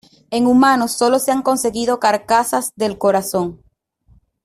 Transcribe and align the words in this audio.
En 0.31 0.47
humanos 0.47 0.93
sólo 0.93 1.19
se 1.19 1.31
han 1.31 1.43
conseguido 1.43 1.99
carcasas 1.99 2.71
del 2.75 2.97
corazón. 2.97 3.61